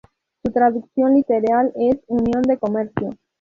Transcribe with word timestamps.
Su 0.41 0.51
traducción 0.51 1.13
literal 1.13 1.71
es 1.75 1.99
"unión 2.07 2.41
de 2.41 2.57
comercio". 2.57 3.09